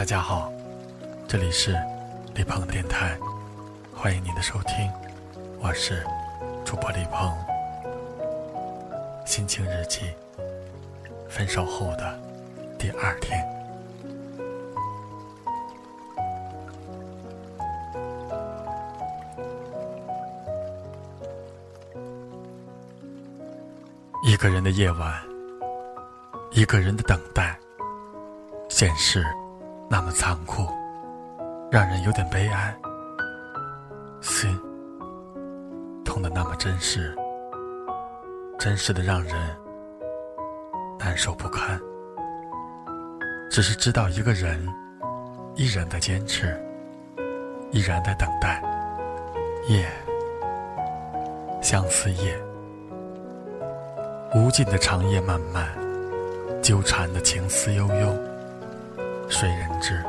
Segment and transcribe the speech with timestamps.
[0.00, 0.50] 大家好，
[1.28, 1.76] 这里是
[2.34, 3.18] 李鹏电台，
[3.94, 4.90] 欢迎您的收听，
[5.60, 6.02] 我是
[6.64, 7.30] 主播李鹏。
[9.26, 10.06] 心情日记，
[11.28, 12.18] 分手后的
[12.78, 13.46] 第二天，
[24.24, 25.22] 一个人的夜晚，
[26.52, 27.54] 一个人的等待，
[28.70, 29.22] 现实。
[29.92, 30.68] 那么残酷，
[31.68, 32.72] 让人有点悲哀。
[34.20, 34.56] 心
[36.04, 37.12] 痛的那么真实，
[38.56, 39.34] 真实的让人
[40.96, 41.76] 难受不堪。
[43.50, 44.64] 只是知道一个人
[45.56, 46.56] 依然在坚持，
[47.72, 48.62] 依然在等待。
[49.66, 49.90] 夜，
[51.60, 52.40] 相思夜，
[54.36, 55.68] 无尽的长夜漫漫，
[56.62, 58.29] 纠缠的情思悠悠。
[59.30, 60.04] 谁人知？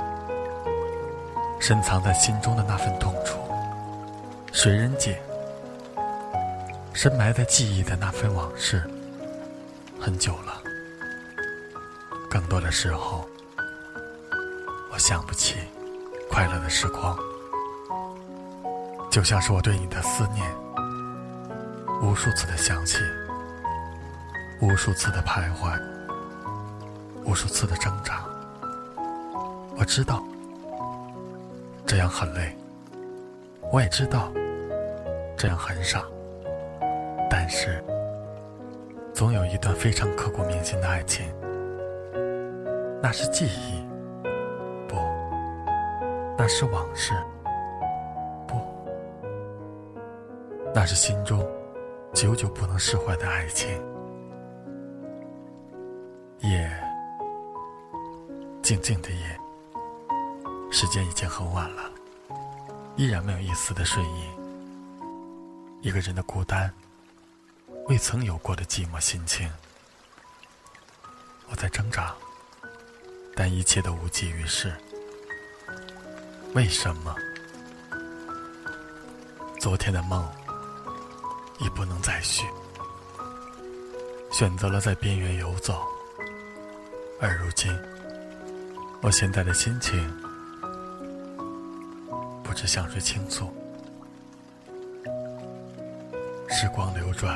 [1.59, 3.37] 深藏在心中的那份痛楚，
[4.51, 5.21] 谁人解？
[6.91, 8.83] 深埋在记忆的那份往事，
[9.99, 10.61] 很久了。
[12.29, 13.23] 更多的时候，
[14.91, 15.55] 我想不起
[16.29, 17.15] 快乐的时光，
[19.11, 20.43] 就像是我对你的思念，
[22.01, 22.97] 无数次的想起，
[24.59, 25.79] 无数次的徘徊，
[27.23, 28.30] 无数次的挣扎。
[29.81, 30.23] 我知道
[31.87, 32.55] 这样很累，
[33.71, 34.31] 我也知道
[35.35, 36.05] 这样很傻，
[37.27, 37.83] 但是
[39.11, 41.25] 总有一段非常刻骨铭心的爱情，
[43.01, 43.83] 那是记忆，
[44.87, 44.97] 不，
[46.37, 47.13] 那是往事，
[48.47, 48.61] 不，
[50.75, 51.43] 那是心中
[52.13, 53.67] 久久不能释怀的爱情。
[56.41, 56.69] 夜，
[58.61, 59.40] 静静的夜。
[60.71, 61.91] 时间已经很晚了，
[62.95, 64.29] 依然没有一丝的睡意。
[65.81, 66.73] 一个人的孤单，
[67.87, 69.51] 未曾有过的寂寞心情。
[71.49, 72.15] 我在挣扎，
[73.35, 74.73] 但一切都无济于事。
[76.53, 77.13] 为什么？
[79.59, 80.27] 昨天的梦
[81.59, 82.45] 已不能再续，
[84.31, 85.85] 选择了在边缘游走。
[87.19, 87.77] 而如今，
[89.01, 90.30] 我现在的心情。
[92.51, 93.49] 不知向谁倾诉。
[96.49, 97.33] 时光流转，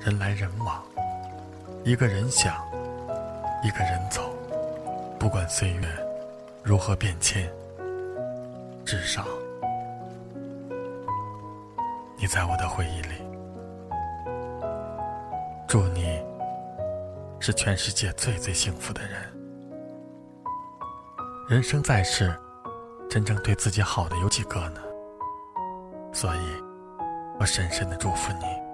[0.00, 0.80] 人来人往，
[1.82, 2.54] 一个人想，
[3.64, 4.32] 一个人走。
[5.18, 5.88] 不管岁月
[6.62, 7.50] 如何变迁，
[8.84, 9.26] 至少
[12.16, 13.14] 你在我的回忆里。
[15.66, 16.22] 祝你
[17.40, 19.20] 是全世界最最幸福的人。
[21.48, 22.32] 人生在世。
[23.16, 24.80] 真正对自己好的有几个呢？
[26.12, 26.38] 所以，
[27.40, 28.65] 我深深的祝福你。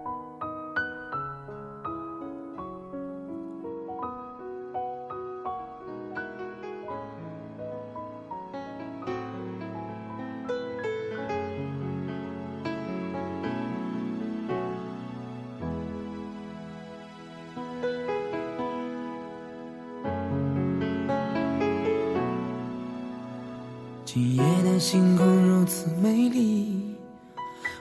[24.15, 26.95] 今夜的星空如此美丽，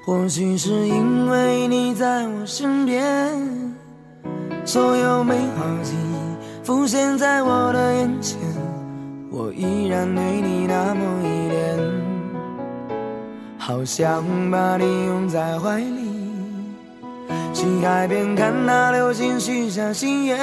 [0.05, 3.37] 或许是因为你在我身边。
[4.63, 8.39] 所有美好记忆浮现在我的眼前，
[9.29, 11.77] 我依然对你那么依恋，
[13.57, 16.31] 好想把你拥在怀里，
[17.53, 20.39] 去海边看那流星许下心愿。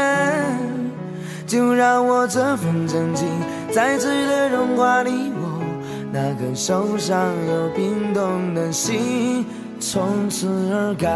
[1.46, 3.26] 就让我这份真情
[3.72, 5.37] 再次的融化你。
[6.10, 9.44] 那颗受伤又冰冻的心，
[9.78, 11.08] 从此而改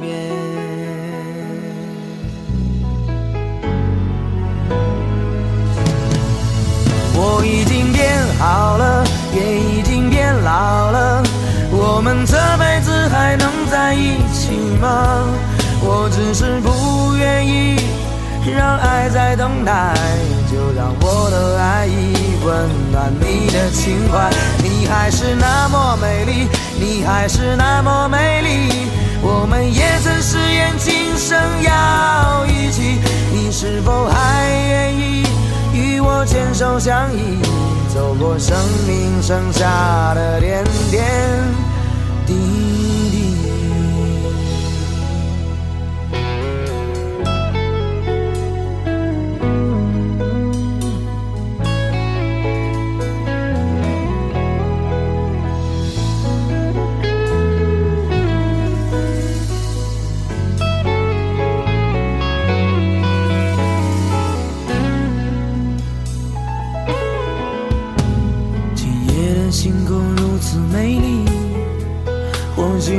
[0.00, 0.30] 变。
[7.14, 9.04] 我已经变好了，
[9.34, 11.22] 也已经变老了。
[11.70, 15.24] 我们这辈子还能在一起吗？
[15.80, 17.80] 我只是不愿意
[18.54, 19.94] 让爱在等待，
[20.52, 22.27] 就让我的爱意。
[22.48, 22.56] 温
[22.90, 24.30] 暖你的情怀，
[24.62, 26.48] 你还是那么美丽，
[26.80, 28.88] 你还是那么美丽。
[29.20, 32.98] 我们也曾誓言今生要一起，
[33.30, 35.26] 你是否还愿意
[35.74, 37.38] 与我牵手相依，
[37.92, 38.56] 走过生
[38.86, 41.04] 命剩下的点点
[42.26, 42.77] 滴滴？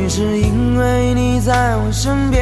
[0.09, 2.41] 是因为你在我身边，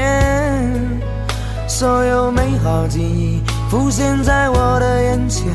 [1.67, 5.45] 所有美好记忆浮现在我的眼前，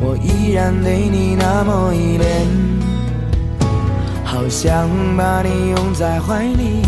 [0.00, 2.46] 我依然对你那么依恋，
[4.22, 4.86] 好想
[5.16, 6.82] 把你拥在怀里，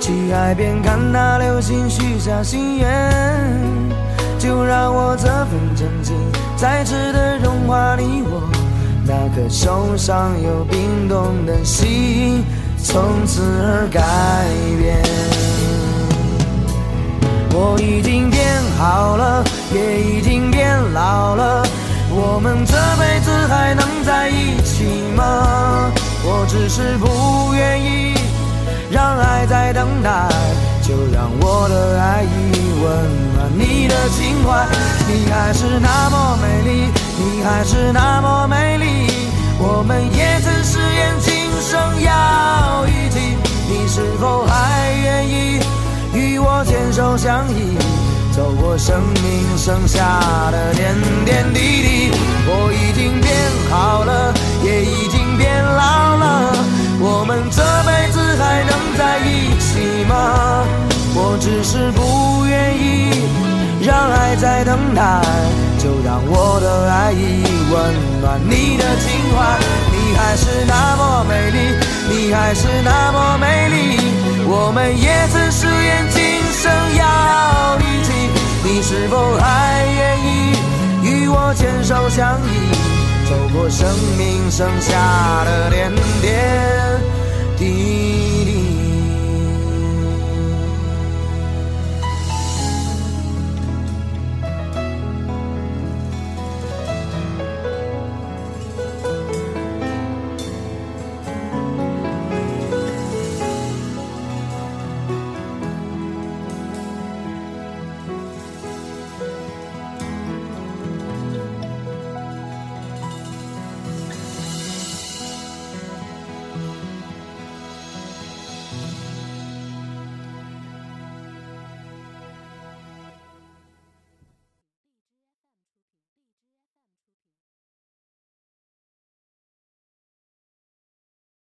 [0.00, 2.88] 去海边看那流星许下心愿，
[4.38, 6.14] 就让我这份真情
[6.56, 8.48] 再次的融化你我
[9.04, 12.44] 那颗受伤又冰冻的心。
[12.82, 14.00] 从此而改
[14.78, 15.02] 变。
[17.52, 18.40] 我已经变
[18.78, 21.66] 好了，也已经变老了。
[22.10, 24.84] 我们这辈子还能在一起
[25.14, 25.92] 吗？
[26.22, 28.14] 我只是不愿意
[28.90, 30.28] 让爱在等待，
[30.82, 32.26] 就让我的爱意
[32.82, 32.84] 温
[33.34, 34.66] 暖你的情怀。
[35.08, 39.12] 你还是那么美丽，你还是那么美丽。
[39.58, 41.30] 我们也曾誓言今
[41.60, 42.10] 生要，
[43.92, 45.58] 是否还愿意
[46.14, 47.76] 与我牵手相依，
[48.30, 50.20] 走过生命剩下
[50.52, 50.94] 的点
[51.24, 52.12] 点滴滴？
[52.46, 53.34] 我已经变
[53.68, 54.32] 好了，
[54.62, 56.52] 也已经变老了，
[57.00, 60.64] 我们这辈子还能在一起吗？
[61.12, 63.10] 我只是不愿意
[63.84, 65.20] 让爱在等待，
[65.78, 69.89] 就让我的爱意温暖你的情怀。
[70.20, 71.58] 还是那么美丽，
[72.10, 73.98] 你还是那么美丽。
[74.46, 76.20] 我们也曾誓言今
[76.52, 78.12] 生要一起，
[78.62, 80.28] 你是否还愿意
[81.02, 82.70] 与我牵手相依，
[83.28, 83.88] 走过生
[84.18, 86.69] 命剩下的点点？